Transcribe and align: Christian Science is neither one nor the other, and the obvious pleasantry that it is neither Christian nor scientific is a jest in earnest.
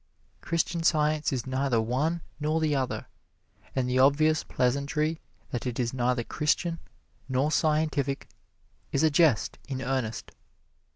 Christian 0.41 0.81
Science 0.81 1.31
is 1.31 1.45
neither 1.45 1.79
one 1.79 2.21
nor 2.39 2.59
the 2.59 2.75
other, 2.75 3.05
and 3.75 3.87
the 3.87 3.99
obvious 3.99 4.43
pleasantry 4.43 5.21
that 5.51 5.67
it 5.67 5.79
is 5.79 5.93
neither 5.93 6.23
Christian 6.23 6.79
nor 7.29 7.51
scientific 7.51 8.27
is 8.91 9.03
a 9.03 9.11
jest 9.11 9.59
in 9.67 9.79
earnest. 9.79 10.31